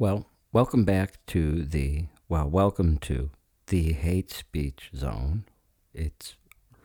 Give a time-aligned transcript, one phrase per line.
[0.00, 3.30] Well, welcome back to the, well, welcome to
[3.66, 5.42] the Hate Speech Zone.
[5.92, 6.36] It's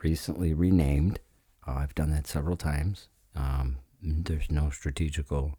[0.02, 1.20] recently renamed.
[1.68, 3.10] Uh, I've done that several times.
[3.36, 5.54] Um, there's no strategical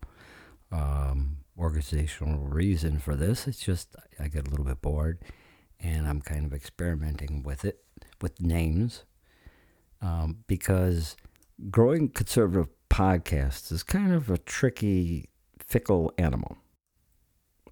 [0.72, 3.46] um, organizational reason for this.
[3.46, 5.20] It's just I get a little bit bored
[5.78, 7.84] and I'm kind of experimenting with it,
[8.20, 9.04] with names,
[10.02, 11.14] um, because
[11.70, 15.28] growing conservative podcasts is kind of a tricky,
[15.64, 16.58] fickle animal.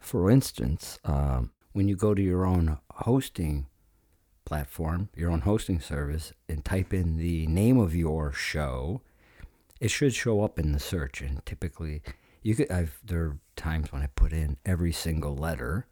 [0.03, 3.67] For instance, um, when you go to your own hosting
[4.45, 9.00] platform, your own hosting service, and type in the name of your show,
[9.81, 11.23] it should show up in the search.
[11.23, 12.03] And typically,
[12.43, 12.71] you could.
[12.71, 15.86] I've there are times when I put in every single letter,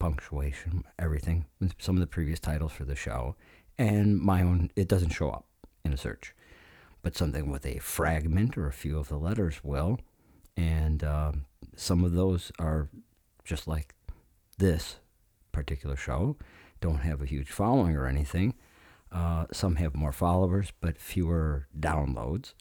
[0.00, 1.46] punctuation, everything,
[1.78, 3.36] some of the previous titles for the show,
[3.78, 4.70] and my own.
[4.74, 5.46] It doesn't show up
[5.84, 6.34] in a search,
[7.02, 10.00] but something with a fragment or a few of the letters will,
[10.56, 11.44] and um,
[11.76, 12.88] some of those are
[13.44, 13.94] just like
[14.58, 14.96] this
[15.50, 16.36] particular show
[16.80, 18.54] don't have a huge following or anything.
[19.10, 22.54] Uh, some have more followers, but fewer downloads.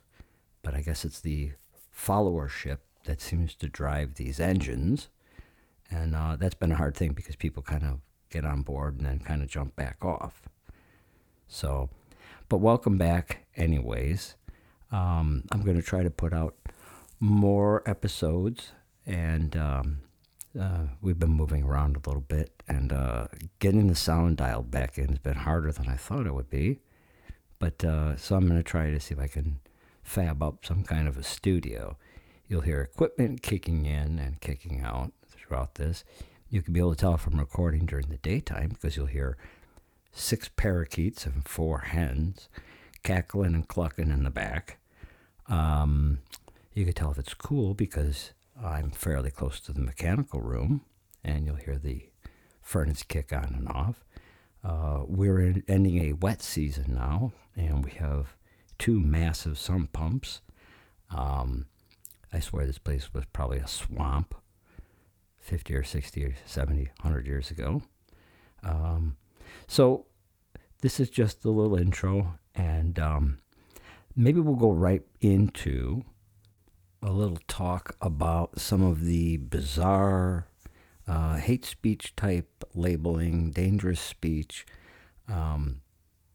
[0.62, 1.54] But I guess it's the
[1.96, 5.10] followership that seems to drive these engines.
[5.90, 9.06] And uh, that's been a hard thing because people kind of get on board and
[9.06, 10.44] then kind of jump back off.
[11.48, 11.90] So,
[12.48, 14.36] but welcome back, anyways.
[14.92, 16.56] Um, I'm going to try to put out
[17.20, 18.72] more episodes
[19.06, 20.02] and um,
[20.60, 23.28] uh, we've been moving around a little bit, and uh,
[23.60, 26.80] getting the sound dialed back in has been harder than I thought it would be.
[27.60, 29.60] But uh, so I'm going to try to see if I can
[30.04, 31.98] fab up some kind of a studio.
[32.48, 36.04] You'll hear equipment kicking in and kicking out throughout this.
[36.50, 39.38] You can be able to tell from recording during the daytime because you'll hear
[40.12, 42.50] six parakeets and four hens
[43.04, 44.78] cackling and clucking in the back.
[45.48, 46.20] Um,
[46.74, 48.32] you can tell if it's cool because
[48.64, 50.82] I'm fairly close to the mechanical room,
[51.24, 52.10] and you'll hear the
[52.62, 54.04] furnace kick on and off.
[54.64, 58.36] Uh, we're in, ending a wet season now, and we have
[58.78, 60.42] two massive sump pumps.
[61.10, 61.66] Um,
[62.32, 64.36] I swear this place was probably a swamp
[65.40, 67.82] 50 or 60 or 70, 100 years ago.
[68.64, 69.18] Um,
[69.68, 70.06] so
[70.82, 73.40] this is just a little intro, and um,
[74.16, 76.04] maybe we'll go right into
[77.02, 80.48] a little talk about some of the bizarre
[81.08, 84.66] uh, hate speech type labeling, dangerous speech
[85.28, 85.82] um,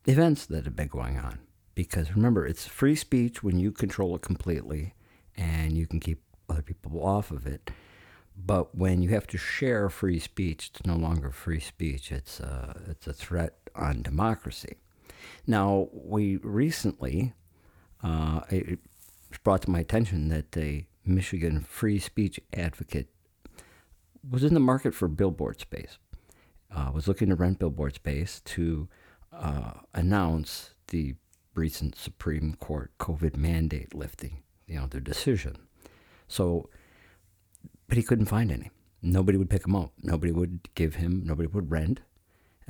[0.07, 1.39] events that have been going on.
[1.75, 4.95] Because remember, it's free speech when you control it completely
[5.37, 7.71] and you can keep other people off of it.
[8.37, 12.11] But when you have to share free speech, it's no longer free speech.
[12.11, 14.77] It's a, it's a threat on democracy.
[15.47, 17.35] Now, we recently,
[18.03, 18.41] uh,
[19.29, 23.09] was brought to my attention that a Michigan free speech advocate
[24.29, 25.99] was in the market for billboard space.
[26.75, 28.89] Uh, was looking to rent billboard space to
[29.33, 31.15] uh, announce the
[31.55, 35.57] recent Supreme Court COVID mandate lifting, you know, their decision.
[36.29, 36.69] So,
[37.89, 38.71] but he couldn't find any.
[39.01, 39.93] Nobody would pick him up.
[40.03, 41.23] Nobody would give him.
[41.25, 42.01] Nobody would rent.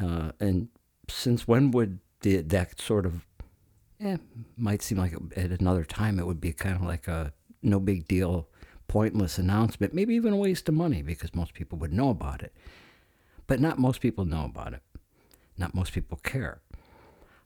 [0.00, 0.68] Uh, and
[1.08, 3.26] since when would the, that sort of
[3.98, 4.16] yeah,
[4.56, 8.06] might seem like at another time it would be kind of like a no big
[8.06, 8.48] deal,
[8.88, 12.52] pointless announcement, maybe even a waste of money because most people would know about it.
[13.46, 14.82] But not most people know about it.
[15.56, 16.60] Not most people care.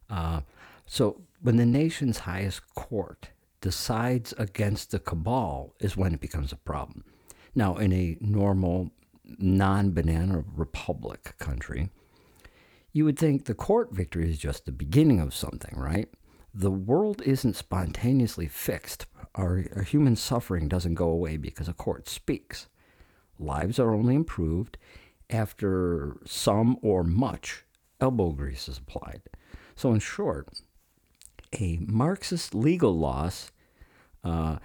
[0.09, 0.41] Uh,
[0.87, 3.29] so when the nation's highest court
[3.61, 7.05] decides against the cabal is when it becomes a problem.
[7.55, 8.91] Now, in a normal,
[9.39, 11.91] non banana republic country,
[12.93, 16.09] you would think the court victory is just the beginning of something, right?
[16.53, 19.07] The world isn't spontaneously fixed.
[19.35, 22.69] Our, our, human suffering doesn't go away because a court speaks.
[23.39, 24.77] Lives are only improved
[25.29, 27.65] after some or much
[28.01, 29.23] elbow grease is applied.
[29.77, 30.49] So, in short,
[31.59, 33.53] a Marxist legal loss
[34.25, 34.59] uh,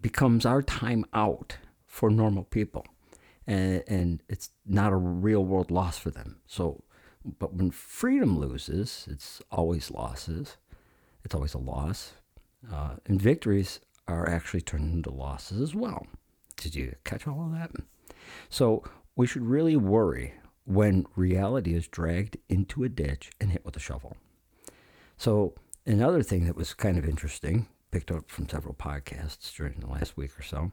[0.00, 2.84] becomes our time out for normal people.
[3.46, 6.40] And, and it's not a real world loss for them.
[6.46, 6.82] So,
[7.24, 10.56] but when freedom loses, it's always losses
[11.24, 12.12] it's always a loss.
[12.72, 16.06] Uh, and victories are actually turned into losses as well.
[16.56, 17.70] Did you catch all of that?
[18.48, 18.84] So
[19.16, 20.34] we should really worry
[20.64, 24.16] when reality is dragged into a ditch and hit with a shovel.
[25.16, 25.54] So
[25.86, 30.16] another thing that was kind of interesting, picked up from several podcasts during the last
[30.16, 30.72] week or so,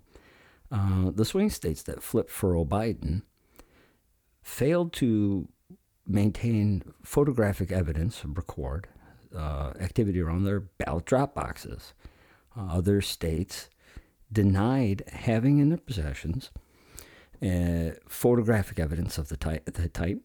[0.72, 3.24] uh, the swing states that flipped for Biden
[4.42, 5.50] failed to
[6.08, 8.88] maintain photographic evidence, record,
[9.36, 11.94] uh, activity around their ballot drop boxes.
[12.58, 13.70] Uh, other states
[14.32, 16.52] denied having in their possessions
[17.44, 20.22] uh, photographic evidence of the type, the type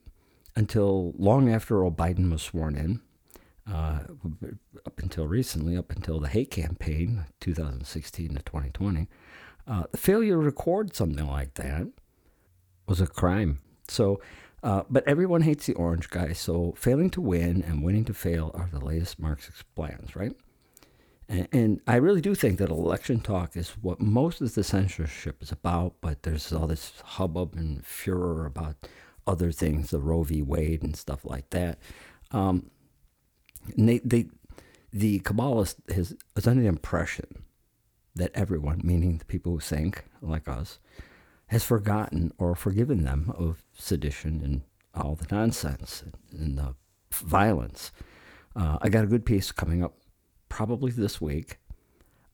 [0.55, 3.01] until long after Biden was sworn in.
[3.71, 4.01] Uh,
[4.87, 9.09] up until recently, up until the hate campaign, 2016 to 2020,
[9.67, 11.89] uh, the failure to record something like that
[12.87, 13.59] was a crime.
[13.91, 14.21] So,
[14.63, 16.33] uh, but everyone hates the orange guy.
[16.33, 20.35] So, failing to win and winning to fail are the latest Marxist plans, right?
[21.29, 25.43] And, and I really do think that election talk is what most of the censorship
[25.43, 25.95] is about.
[26.01, 28.77] But there's all this hubbub and furor about
[29.27, 30.43] other things, the Roe v.
[30.43, 31.79] Wade and stuff like that.
[32.31, 32.71] Um,
[33.77, 34.27] they, they,
[34.93, 37.43] the Kabbalist has, is under the impression
[38.15, 40.79] that everyone, meaning the people who think like us,
[41.49, 44.63] has forgotten or forgiven them of sedition and
[44.95, 46.03] all the nonsense
[46.33, 46.75] and the
[47.13, 47.93] violence.
[48.55, 49.97] Uh, I got a good piece coming up
[50.49, 51.59] probably this week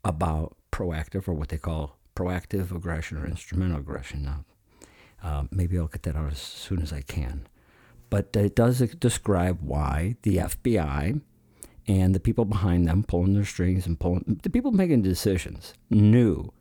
[0.05, 4.25] about proactive or what they call proactive aggression or instrumental aggression.
[4.25, 4.44] Now,
[5.23, 7.47] uh, maybe I'll get that out as soon as I can.
[8.11, 11.20] But it does describe why the FBI
[11.88, 16.53] and the people behind them pulling their strings and pulling the people making decisions knew,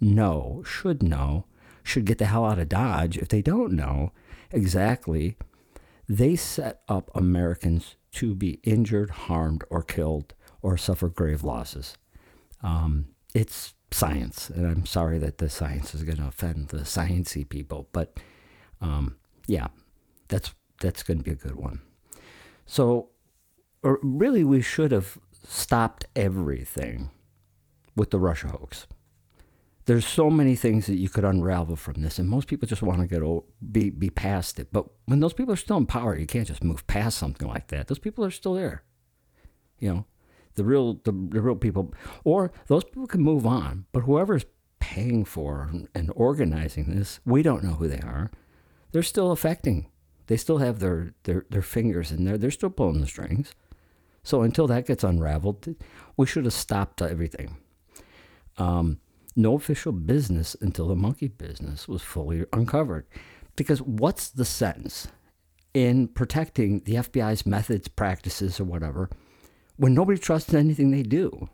[0.00, 1.46] know, should know,
[1.82, 4.12] should get the hell out of Dodge if they don't know
[4.50, 5.36] exactly.
[6.08, 11.96] They set up Americans to be injured, harmed, or killed, or suffer grave losses.
[12.62, 17.48] Um, it's science, and I'm sorry that the science is going to offend the sciency
[17.48, 18.16] people, but
[18.80, 19.16] um,
[19.46, 19.68] yeah,
[20.28, 21.80] that's that's going to be a good one.
[22.66, 23.10] So
[23.82, 27.10] really, we should have stopped everything
[27.96, 28.86] with the Russia hoax.
[29.86, 33.00] There's so many things that you could unravel from this, and most people just want
[33.00, 34.68] to get old, be be past it.
[34.72, 37.68] But when those people are still in power, you can't just move past something like
[37.68, 37.88] that.
[37.88, 38.84] Those people are still there.
[39.78, 40.06] You know,
[40.54, 41.94] the real the, the real people,
[42.24, 43.86] or those people can move on.
[43.92, 44.44] But whoever's
[44.78, 48.30] paying for and organizing this, we don't know who they are.
[48.92, 49.88] They're still affecting.
[50.26, 52.38] They still have their their, their fingers in there.
[52.38, 53.54] They're still pulling the strings.
[54.22, 55.74] So until that gets unraveled,
[56.16, 57.56] we should have stopped everything.
[58.58, 59.00] Um,
[59.36, 63.06] no official business until the monkey business was fully uncovered.
[63.56, 65.08] Because what's the sense
[65.74, 69.10] in protecting the FBI's methods, practices, or whatever
[69.76, 71.48] when nobody trusts anything they do?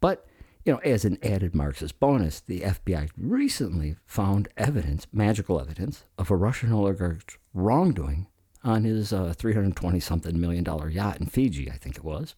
[0.00, 0.26] But,
[0.64, 6.30] you know, as an added Marxist bonus, the FBI recently found evidence, magical evidence, of
[6.30, 8.26] a Russian oligarch's wrongdoing
[8.62, 12.34] on his uh, 320 something million dollar yacht in Fiji, I think it was,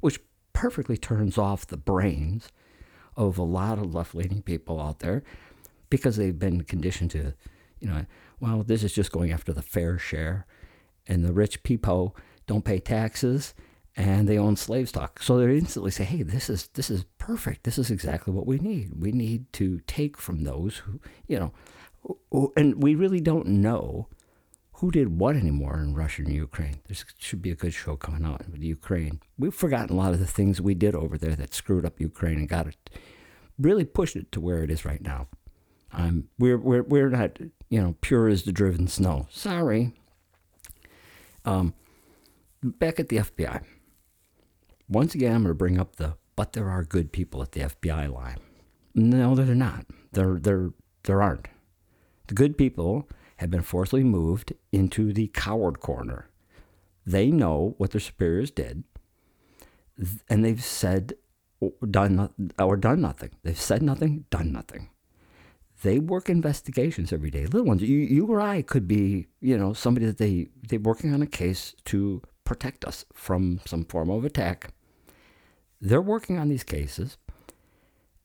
[0.00, 0.20] which
[0.52, 2.48] perfectly turns off the brains
[3.16, 5.22] of a lot of left leaning people out there
[5.90, 7.34] because they've been conditioned to,
[7.80, 8.06] you know,
[8.40, 10.46] well, this is just going after the fair share,
[11.06, 12.16] and the rich people
[12.46, 13.54] don't pay taxes
[13.96, 15.22] and they own slave stock.
[15.22, 17.64] So they instantly say, "Hey, this is this is perfect.
[17.64, 18.92] This is exactly what we need.
[18.98, 24.08] We need to take from those who, you know, and we really don't know
[24.82, 26.80] who did what anymore in Russia and Ukraine.
[26.88, 29.20] There should be a good show coming out with Ukraine.
[29.38, 32.38] We've forgotten a lot of the things we did over there that screwed up Ukraine
[32.38, 32.90] and got it,
[33.56, 35.28] really pushed it to where it is right now.
[35.92, 37.38] Um, we're, we're, we're not,
[37.68, 39.28] you know, pure as the driven snow.
[39.30, 39.92] Sorry.
[41.44, 41.74] Um,
[42.60, 43.62] back at the FBI.
[44.88, 47.60] Once again, I'm going to bring up the but there are good people at the
[47.60, 48.38] FBI line.
[48.96, 49.86] No, they're not.
[50.10, 50.70] There, there,
[51.04, 51.46] there aren't.
[52.26, 53.06] The good people
[53.42, 56.30] have been forcibly moved into the coward corner.
[57.04, 58.84] They know what their superiors did,
[60.30, 61.14] and they've said,
[61.90, 63.30] done, or done nothing.
[63.42, 64.90] They've said nothing, done nothing.
[65.82, 67.46] They work investigations every day.
[67.46, 71.12] Little ones, you, you or I could be, you know, somebody that they they're working
[71.12, 74.72] on a case to protect us from some form of attack.
[75.80, 77.18] They're working on these cases,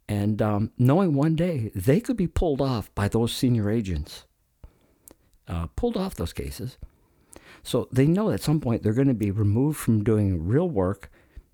[0.07, 4.26] and um, knowing one day they could be pulled off by those senior agents
[5.47, 6.77] uh, pulled off those cases.
[7.63, 11.09] So they know at some point they're going to be removed from doing real work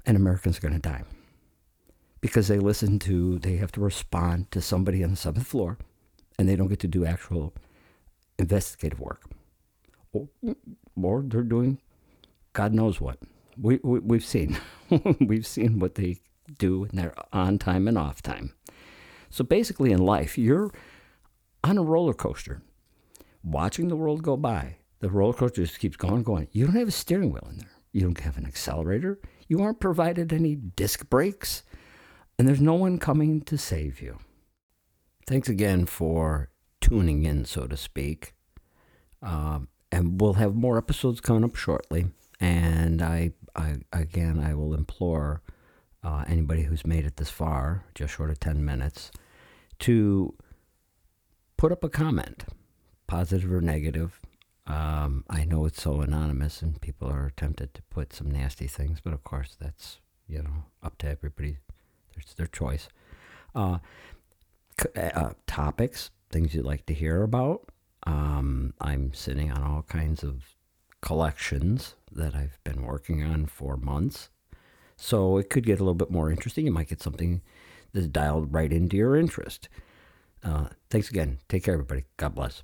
[0.05, 1.03] and Americans are going to die.
[2.21, 5.77] Because they listen to, they have to respond to somebody on the seventh floor
[6.37, 7.53] and they don't get to do actual
[8.39, 9.29] investigative work.
[10.13, 10.27] Or,
[11.01, 11.79] or they're doing
[12.53, 13.17] God knows what.
[13.59, 14.57] We, we, we've seen.
[15.19, 16.17] we've seen what they
[16.57, 18.53] do in their on time and off time.
[19.29, 20.71] So basically, in life, you're
[21.63, 22.61] on a roller coaster
[23.43, 24.77] watching the world go by.
[24.99, 26.47] The roller coaster just keeps going, going.
[26.51, 27.71] You don't have a steering wheel in there.
[27.91, 29.19] You don't have an accelerator.
[29.47, 31.63] You aren't provided any disc brakes.
[32.39, 34.17] And there's no one coming to save you.
[35.27, 36.49] Thanks again for
[36.81, 38.33] tuning in, so to speak.
[39.21, 42.07] Um, and we'll have more episodes coming up shortly.
[42.39, 45.41] And I, I again, I will implore
[46.03, 49.11] uh, anybody who's made it this far, just short of 10 minutes,
[49.79, 50.33] to
[51.57, 52.45] put up a comment,
[53.13, 54.19] positive or negative.
[54.65, 59.01] Um, I know it's so anonymous and people are tempted to put some nasty things,
[59.03, 61.57] but of course that's, you know, up to everybody.
[62.17, 62.89] It's their choice.
[63.53, 63.77] Uh,
[64.95, 67.69] uh, topics, things you'd like to hear about.
[68.07, 70.55] Um, I'm sitting on all kinds of
[71.01, 74.29] collections that I've been working on for months.
[74.97, 76.65] So it could get a little bit more interesting.
[76.65, 77.43] You might get something
[77.93, 79.69] that's dialed right into your interest.
[80.43, 81.37] Uh, thanks again.
[81.47, 82.05] Take care, everybody.
[82.17, 82.63] God bless.